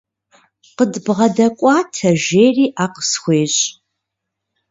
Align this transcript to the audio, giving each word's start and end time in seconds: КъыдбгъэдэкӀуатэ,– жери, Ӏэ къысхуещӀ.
КъыдбгъэдэкӀуатэ,– 0.77 2.09
жери, 2.23 2.65
Ӏэ 2.77 2.85
къысхуещӀ. 2.93 3.63